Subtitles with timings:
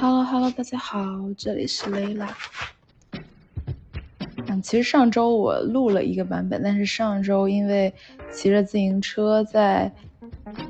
[0.00, 1.00] Hello Hello，大家好，
[1.36, 2.28] 这里是 Layla。
[4.46, 7.92] 嗯，其实上周我录了一个版本，但是上周因为
[8.30, 9.92] 骑着自行车在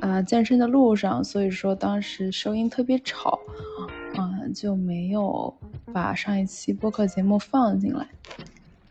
[0.01, 3.39] 呃健身的路上，所以说当时收音特别吵，
[4.17, 5.55] 嗯，就没有
[5.93, 8.07] 把上一期播客节目放进来。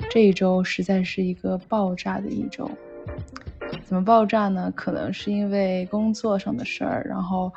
[0.09, 2.71] 这一周实在是一个爆炸的一周，
[3.85, 4.73] 怎么爆炸呢？
[4.77, 7.53] 可能是因为工作上的事儿，然后。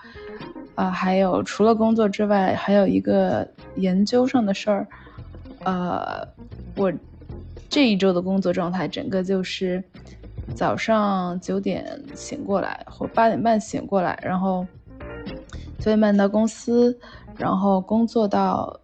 [0.75, 4.87] 啊，还有除了工作之外，还有一个研究上的事儿。
[5.63, 6.27] 呃，
[6.75, 6.91] 我
[7.69, 9.83] 这一周的工作状态，整个就是
[10.55, 14.65] 早上九点醒过来，或八点半醒过来，然后
[15.77, 16.97] 九点半到公司，
[17.37, 18.79] 然后工作到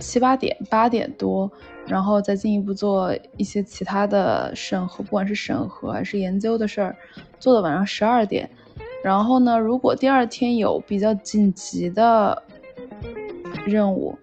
[0.00, 1.50] 七八点，八点多，
[1.86, 6.96] 然后再进一步做一些其他的审核，不管是审核还是研究的事儿，
[7.38, 8.48] 做到晚上十二点。
[9.04, 12.42] 然后呢，如果第二天有比较紧急的
[13.66, 14.18] 任务，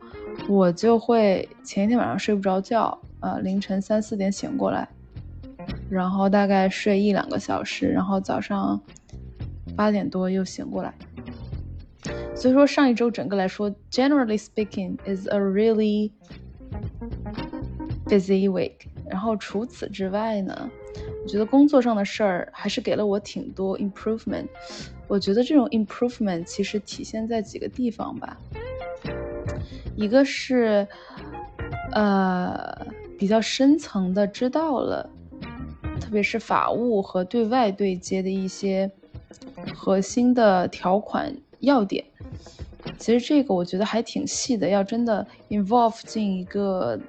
[0.50, 4.90] 我就会前一天晚上睡不着觉，呃，凌晨三四点醒过来，
[5.88, 8.82] 然后大概睡一两个小时，然后早上
[9.76, 10.92] 八点多又醒过来。
[12.36, 16.10] 所以说上一周整个来说，generally speaking is a really
[18.08, 18.88] busy week。
[19.08, 20.72] 然后除此之外呢？
[21.24, 24.48] 我觉得工作上的事儿还是给了我挺多 improvement。
[25.08, 28.38] 我觉得这种 improvement 其实体现在几个地方吧。
[29.96, 30.88] 一个是，
[31.92, 32.88] 呃，
[33.20, 35.08] 比较深层的知道了，
[36.00, 38.90] 特别是法务和对外对接的一些
[39.76, 42.04] 核心的条款要点。
[42.98, 47.00] 其实这个我觉得还挺细的，要真的 involve 进一个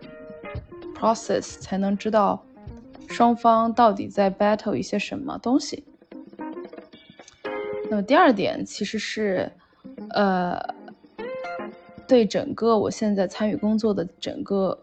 [0.95, 2.45] process 才能知道。
[3.08, 5.84] 双方到底在 battle 一些什么东西？
[7.91, 9.53] 那么第二点其实是，
[10.11, 10.58] 呃，
[12.08, 14.78] 对整个我现在参与工作的整个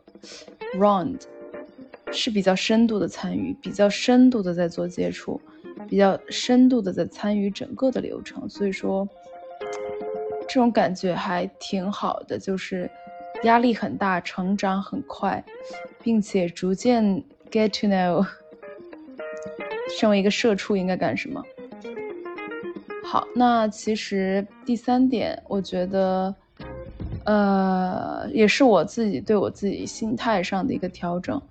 [0.75, 1.19] round
[2.11, 5.41] 是比较深度的参与，比较深度的在做接触，
[5.87, 9.08] 比较深度的在参与整个的流程，所以说
[10.41, 12.87] 这种感觉还挺好的，就是
[13.43, 15.43] 压力很大，成长很快，
[16.03, 17.23] 并且逐渐。
[17.52, 18.27] Get to know，
[19.99, 21.43] 身为一个社畜应该干什么？
[23.04, 26.36] 好，那其实第三点，我觉得，
[27.26, 31.42] 呃，也是我自己对我自己心态上的一个调整。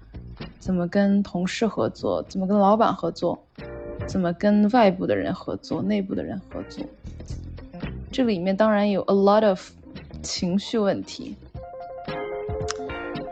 [0.61, 2.23] 怎么跟同事合作？
[2.29, 3.37] 怎么跟老板合作？
[4.07, 5.83] 怎么跟外部的人合作？
[5.83, 6.85] 内部的人合作？
[8.13, 9.71] 这里面当然有 a lot of
[10.23, 11.35] 情绪问题，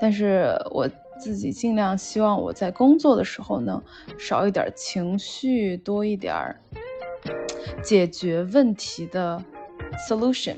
[0.01, 0.91] 但是我。
[1.19, 3.83] 自己尽量希望我在工作的时候呢，
[4.19, 6.61] 少一点情绪，多一点儿
[7.83, 9.43] 解决问题的
[10.09, 10.57] solution。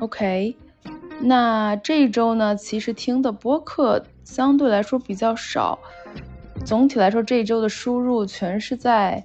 [0.00, 0.56] OK，
[1.20, 5.78] 那这一周呢，其实听的播客相对来说比较少。
[6.64, 9.24] 总体来说，这一周的输入全是在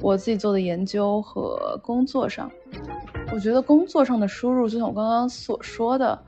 [0.00, 2.50] 我自己做的研究和工作上。
[3.32, 6.18] 我觉得工作上的输入，就像我刚刚所说的。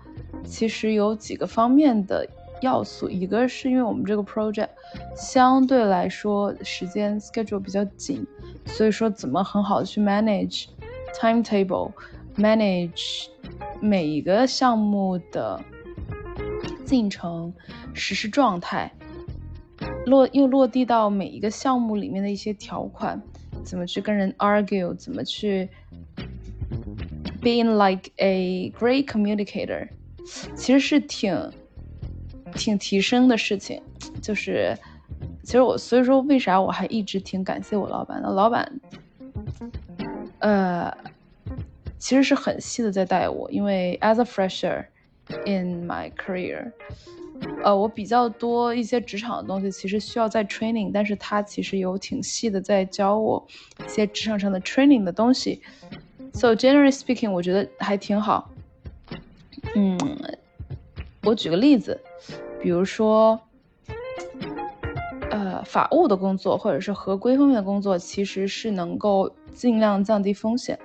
[0.44, 2.28] 其实有几个方面的
[2.60, 4.69] 要素，一个是因为我们这个 project
[5.16, 8.27] 相对来说时间 schedule 比较紧，
[8.66, 10.66] 所以说怎么很好的去 manage
[11.15, 13.27] timetable，manage
[13.81, 15.60] 每一个项目的
[16.84, 17.53] 进程、
[17.93, 18.93] 实施状态，
[20.06, 23.21] 落又落地到每一个项目里面的一些条款，
[23.65, 25.69] 怎么去跟人 argue，怎么去
[27.43, 29.88] being like a great communicator。
[30.57, 31.37] 其实是挺
[32.55, 33.83] 挺提升的事情，
[34.23, 34.77] 就是
[35.43, 38.81] 其实我所以说为啥我还一直挺感谢我老板的，老板
[40.41, 40.93] 呃
[41.99, 44.84] 其实是很细的在带我，因为 as a fresher
[45.47, 46.71] in my career，
[47.63, 53.47] 呃我比较多一些职场的东西其实需要在 training，但是他其实有挺细的在教我
[53.84, 55.63] 一些职场上的 training 的东西
[56.33, 58.51] ，so generally speaking 我觉得还挺好。
[61.26, 61.98] 我举个例子，
[62.60, 63.41] 比如说，
[65.30, 70.78] 呃，法务的工作或者是合规方面的工作，其实是能够尽量降低风险。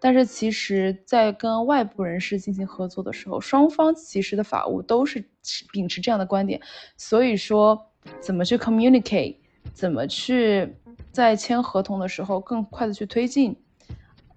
[0.00, 5.22] 但是，其实，在跟外部人士进行合作的时候，双方其实的法务都是
[5.70, 6.58] 秉持这样的观点。
[6.96, 7.78] 所以说，
[8.20, 9.36] 怎么去 communicate，
[9.74, 10.74] 怎么去
[11.12, 13.54] 在签合同的时候更快的去推进，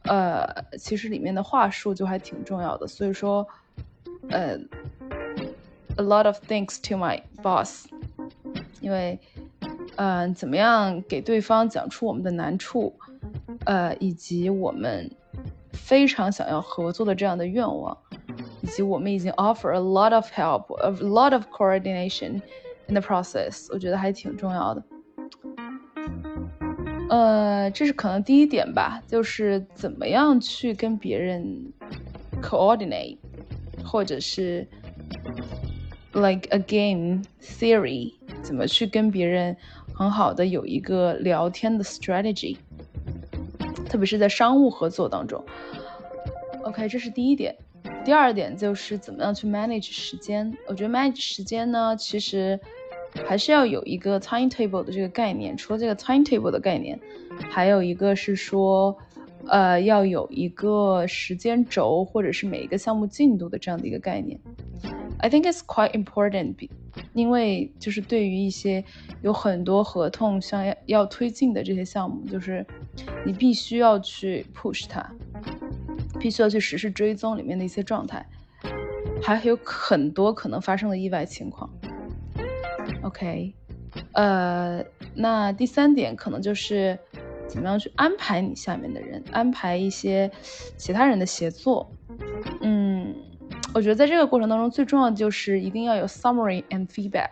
[0.03, 0.45] 呃，
[0.77, 2.85] 其实里面的话术就还挺重要的。
[2.85, 3.47] 所以说。
[4.29, 4.57] 呃
[5.97, 7.85] ，a lot of thanks to my boss，
[8.81, 9.19] 因为，
[9.95, 12.94] 呃，怎么样给对方讲出我们的难处，
[13.65, 15.11] 呃，以及我们
[15.71, 17.97] 非常想要合作的这样的愿望，
[18.61, 22.41] 以及我们已经 offer a lot of help, a lot of coordination
[22.88, 24.83] in the process，我觉得还挺重要的。
[27.09, 31.71] 呃，这是可能第一点吧，就是怎么样去跟别人
[32.41, 33.17] coordinate，
[33.85, 34.67] 或者是
[36.18, 39.56] like a game theory，怎么去跟别人
[39.94, 42.58] 很好的有一个聊天的 strategy，
[43.88, 45.44] 特别是在商务合作当中。
[46.64, 47.56] OK，这是第一点。
[48.04, 50.54] 第二点就是怎么样去 manage 时间。
[50.68, 52.60] 我觉得 manage 时间呢，其实。
[53.25, 55.58] 还是要有一个 timetable 的这个概念。
[55.58, 57.00] 除了这个 timetable 的概念，
[57.50, 58.96] 还有一个是说，
[59.48, 64.40] 呃，要有一个时间轴或者是每一个项目进度的这样的一个概念。
[65.19, 66.69] I think it's quite important，
[67.14, 68.84] 因为就是对于一些
[69.22, 72.66] 有很多合同想要要推进的这些项目，就是
[73.25, 75.10] 你必须要去 push 它，
[76.19, 78.24] 必须要去实时追踪里面的一些状态，
[79.24, 81.68] 还有很多可能发生的意外情况。
[83.02, 83.54] OK，
[84.14, 84.84] 呃，
[85.16, 86.98] 那第三点可能就是
[87.48, 90.30] 怎么样去安排你下面的人，安排一些
[90.78, 91.92] 其他人的协作。
[93.77, 97.29] 我觉得在这个过程当中，最重要的就是一定要有 summary and feedback，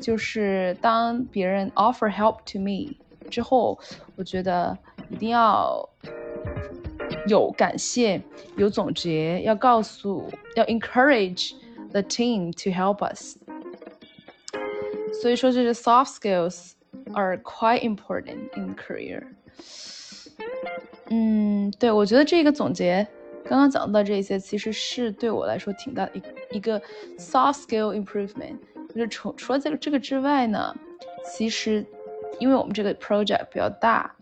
[0.00, 2.96] 就是当别人 offer help to me
[3.28, 3.78] 之后，
[4.16, 4.78] 我觉得
[5.10, 5.86] 一定要
[7.26, 8.18] 有感谢，
[8.56, 11.52] 有总结，要告诉，要 encourage
[11.90, 13.36] the team to help us。
[15.20, 16.72] 所以说，这些 soft skills
[17.12, 19.22] are quite important in career。
[21.10, 23.06] 嗯，对，我觉得这个总结，
[23.48, 26.78] 刚刚讲到这些，其实是对我来说挺大的一一个
[27.16, 28.56] soft skill improvement。
[28.94, 30.74] 就是除除了这个这个之外呢，
[31.24, 31.84] 其实
[32.38, 34.14] 因为我们这个 project 比较大，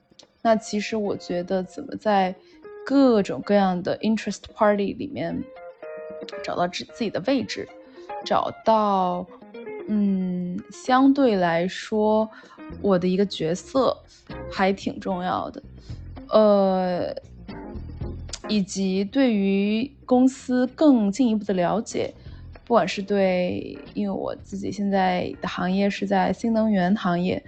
[0.43, 2.35] 那其实我觉得怎么在
[2.85, 5.43] 各种各样的 interest party 里面
[6.45, 7.69] 找到自自己的位置，
[8.25, 9.27] 找到。
[9.89, 12.29] 嗯，相对来说，
[12.83, 13.97] 我的一个角色
[14.51, 15.63] 还挺重要的，
[16.31, 17.15] 呃，
[18.49, 22.13] 以及对于公司更进一步的了解，
[22.65, 27.43] 不管是对，因为我自己现在的行业是在新能源行业，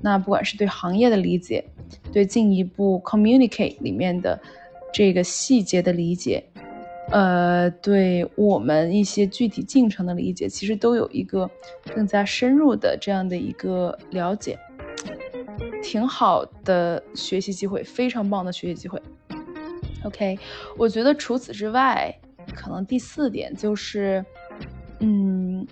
[0.00, 1.64] 那不管是对行业的理解，
[2.12, 4.40] 对进一步 communicate 里面的
[4.92, 6.42] 这个细节的理解。
[7.10, 11.50] 呃，对我们一些具体进程的理解，其实都有一个
[11.94, 14.58] 更加深入的这样的一个了解，
[15.82, 19.00] 挺好的学习机会，非常棒的学习机会。
[20.04, 20.38] OK，
[20.76, 22.14] 我觉得除此之外，
[22.54, 24.24] 可能第四点就是，
[25.00, 25.66] 嗯，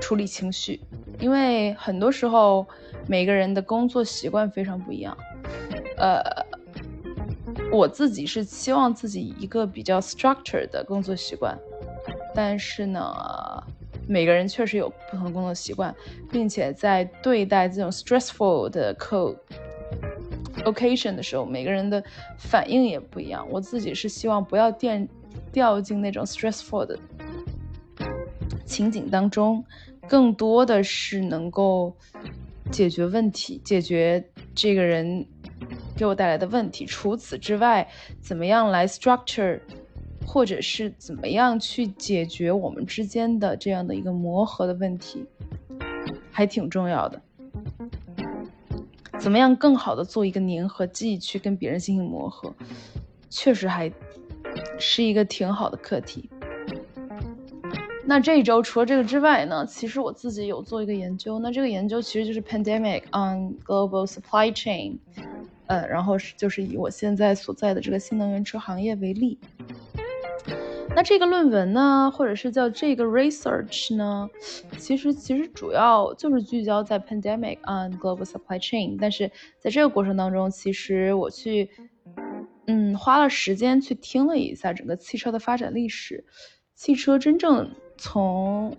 [0.00, 0.80] 处理情绪，
[1.18, 2.66] 因为很多时候
[3.06, 5.16] 每个人的工作习惯非常不一样，
[5.96, 6.20] 呃。
[7.72, 11.56] 我自己是期望自己一个比较 structured 的工作习惯，
[12.34, 13.00] 但是呢，
[14.08, 15.94] 每个人确实有不同的工作习惯，
[16.32, 19.36] 并且在对待这种 stressful 的 co
[20.64, 22.02] occasion 的时候，每个人的
[22.38, 23.46] 反应也不一样。
[23.50, 25.06] 我自己是希望不要掉
[25.52, 26.98] 掉进那种 stressful 的
[28.64, 29.64] 情景当中，
[30.08, 31.94] 更多的是能够
[32.70, 34.24] 解决问题，解决
[34.54, 35.26] 这个人。
[35.96, 36.86] 给我带来的问题。
[36.86, 37.86] 除此之外，
[38.22, 39.60] 怎么样来 structure，
[40.26, 45.26] 或者是怎么样去解决我们之间的这样的一个磨合的问题，
[46.30, 47.20] 还挺重要的。
[49.20, 52.52] 怎么样更好的做一个粘合剂去跟别人进行磨合，
[53.28, 53.92] 确实还
[54.78, 56.30] 是一个挺好的课题。
[58.06, 61.38] 那这一周除了这个之外呢，其实我自己有做一个研究。
[61.38, 64.96] 那这个研究其实就是 pandemic on global supply chain。
[65.66, 69.38] 呃，然后是就是以我现在所在的这个新能源车行业为例，
[70.94, 74.28] 那这个论文呢，或者是叫这个 research 呢，
[74.76, 81.70] 其实其实主要就是聚焦在 pandemic on global supply chain，但是在这个过程当中，其实我去，
[82.66, 86.24] 嗯，花了时间去听了一下整个汽车的发展历史，
[86.74, 88.76] 汽车真正从。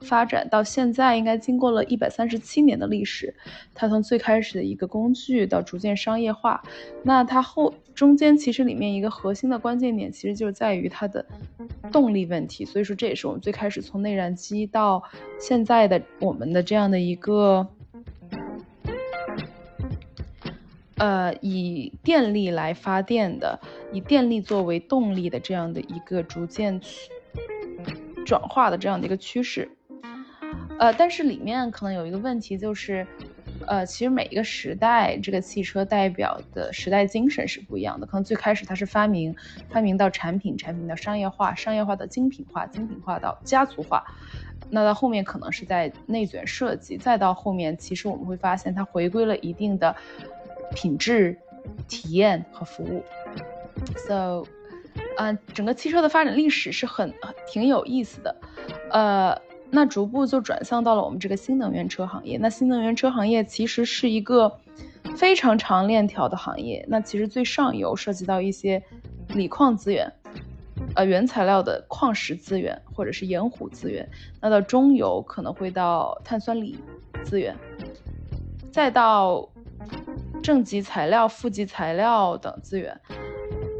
[0.00, 3.34] 发展到现在，应该经过了一百三十七年的历史。
[3.74, 6.62] 它从最开始的一个工具，到逐渐商业化，
[7.02, 11.24] 那它后中间其实里面一个核心的关键点，其实就是在于它的
[11.92, 12.64] 动力问题。
[12.64, 15.02] 所以说，这也是我们最开始从内燃机到
[15.38, 17.66] 现在的我们的这样的一个，
[20.96, 23.58] 呃，以电力来发电的，
[23.92, 26.80] 以电力作为动力的这样的一个逐渐
[28.26, 29.70] 转化的这样的一个趋势。
[30.80, 33.06] 呃，但是里面可能有一个问题，就是
[33.66, 38.06] 呃，其实每一个时代，这个汽车代表的时代精神是不一样的。
[38.06, 39.36] 可能最开始它是发明，
[39.68, 44.02] 发明到产品，产品到商业化，商业化到精品化，精品化到家族化。
[44.70, 49.94] 那到后面可能是在内卷设计，再到后面，其实我们会发现它回归了一定的
[50.74, 51.36] 品质、
[51.88, 53.04] 体验和服务。
[54.08, 54.46] So，
[55.18, 57.12] 嗯，整个汽车的发展历史是很
[57.46, 58.34] 挺有意思的，
[58.90, 59.49] 呃。
[59.70, 62.36] 那逐步就转向到了我们这个新能源车行业。
[62.38, 64.58] 那新能源车行业其实是一个
[65.16, 66.84] 非常长链条的行业。
[66.88, 68.82] 那其实最上游涉及到一些
[69.28, 70.12] 锂矿资源，
[70.94, 74.08] 呃，原材料的矿石资源或者是盐湖资源。
[74.40, 76.76] 那到中游可能会到碳酸锂
[77.22, 77.56] 资源，
[78.72, 79.48] 再到
[80.42, 83.00] 正极材料、负极材料等资源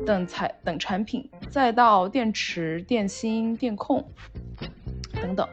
[0.07, 4.05] 等材等产品，再到电池、电芯、电控
[5.21, 5.49] 等等。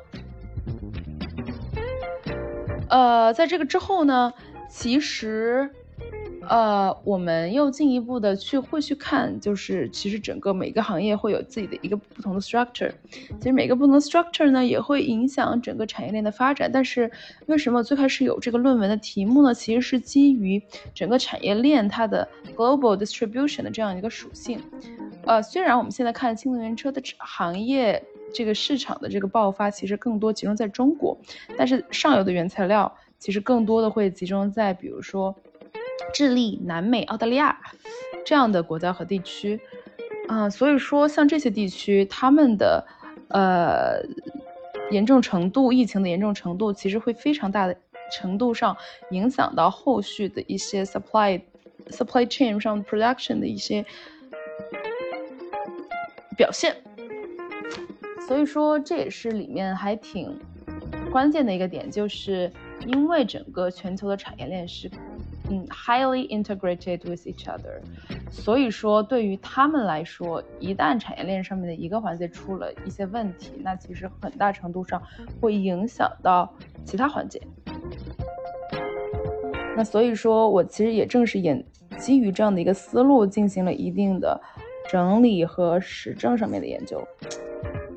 [2.90, 4.34] 呃，在这个之后呢，
[4.70, 5.70] 其实，
[6.50, 16.70] 呃，我们又进一步的去会去看，就是其实整个每个行业会有自己的一个不同的 structure，其实每个不同的 structure 呢，也会影响整个产业链的发展。
[16.72, 17.12] 但是
[17.48, 19.54] 为什么最开始有这个论文的题目呢？
[19.54, 20.62] 其实是基于
[20.94, 24.60] 整个产业链它的 global distribution 的这样一个属性。
[25.26, 28.04] 呃，虽然我们现在看新能源车的行业。
[28.34, 31.18] 这个市场的这个爆发其实更多集中在中国，
[31.58, 35.34] 但是上游的原材料其实更多的会集中在比如说
[36.14, 37.58] 智利、南美、澳大利亚
[38.26, 39.60] 这样的国家和地区，
[40.28, 42.86] 啊，所以说像这些地区，他们的
[43.30, 44.02] 呃
[44.92, 47.76] 严重程度、疫情的严重程度，其实会非常大的
[48.12, 48.76] 程度上
[49.12, 51.42] 影响到后续的一些 supply
[51.90, 53.86] supply chain 上 production 的一些
[56.36, 56.76] 表现。
[58.28, 60.38] 所以说，这也是里面还挺
[61.12, 62.52] 关键的一个点，就是
[62.86, 64.92] 因为整个全球的产业链是
[65.50, 67.80] 嗯 highly integrated with each other，
[68.30, 75.02] 所以说对于他们来说，一旦产业链上面的一个环节出了一些问题，那其实很大程度上
[75.40, 77.42] 会影响到其他环节。
[79.76, 81.64] 那所以说我其实也正是也
[81.98, 84.40] 基于这样的一个思路，进行了一定的
[84.90, 87.02] 整理和实证上面的研究。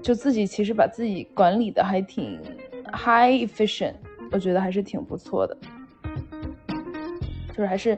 [0.02, 2.40] 就自己其实把自己管理的还挺
[2.92, 3.94] high efficient，
[4.30, 5.56] 我觉得还是挺不错的。
[7.60, 7.96] 就是还是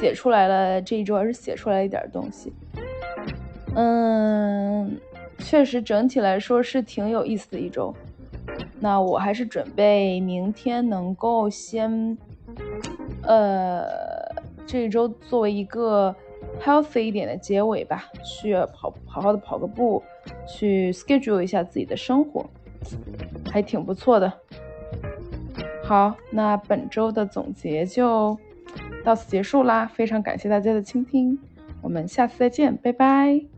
[0.00, 2.50] 写出来了这一周，还是写出来一点东西。
[3.74, 4.98] 嗯，
[5.40, 7.94] 确实整体来说是挺有意思的一周。
[8.80, 12.16] 那我还是准备明天能够先，
[13.24, 13.84] 呃，
[14.66, 16.14] 这一周作为一个
[16.58, 20.02] healthy 一点的结尾吧，去跑好好的跑个步。
[20.46, 22.46] 去 schedule 一下自己的生活，
[23.52, 24.32] 还挺不错的。
[25.84, 28.38] 好，那本周的总结就
[29.08, 31.38] 到此结束啦，非常感谢大家的倾听，
[31.80, 33.57] 我们下次再见，拜拜。